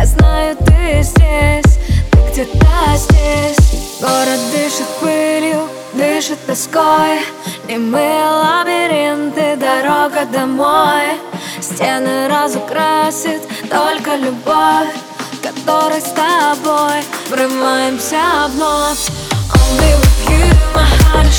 Я 0.00 0.06
знаю, 0.06 0.56
ты 0.56 1.02
здесь, 1.02 1.78
ты 2.10 2.18
где-то 2.30 2.96
здесь. 2.96 4.00
Город 4.00 4.40
дышит 4.50 4.86
пылью, 4.98 5.68
дышит 5.92 6.38
тоской. 6.46 7.20
Немые 7.68 8.24
лабиринты, 8.24 9.56
дорога 9.56 10.24
домой. 10.24 11.20
Стены 11.60 12.28
разукрасит 12.28 13.42
только 13.68 14.16
любовь 14.16 14.88
Которой 15.42 16.00
с 16.00 16.12
тобой 16.14 17.04
врываемся 17.28 18.48
вновь. 18.48 19.10
Only 19.52 19.92
with 20.00 20.30
you, 20.30 20.46
my 20.74 20.86
heart. 21.12 21.29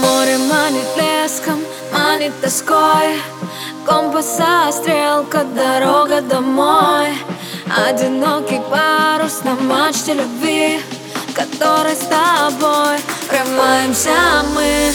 Море 0.00 0.38
манит 0.38 0.86
леском, 0.96 1.60
манит 1.92 2.32
тоской. 2.40 3.20
Компаса 3.86 4.70
стрелка, 4.72 5.44
дорога 5.44 6.20
домой. 6.20 7.08
Одинокий 7.88 8.60
парус 8.70 9.42
на 9.44 9.54
мачте 9.54 10.14
любви 10.14 10.80
Которой 11.34 11.94
с 11.94 12.06
тобой. 12.06 12.98
Врываемся 13.28 14.10
мы 14.54 14.92